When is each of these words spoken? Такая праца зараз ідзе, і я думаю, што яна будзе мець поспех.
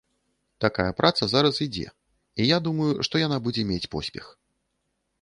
Такая 0.63 0.87
праца 1.01 1.23
зараз 1.33 1.61
ідзе, 1.67 1.85
і 2.41 2.49
я 2.55 2.61
думаю, 2.71 2.91
што 3.09 3.25
яна 3.27 3.37
будзе 3.49 3.63
мець 3.73 3.85
поспех. 3.97 4.25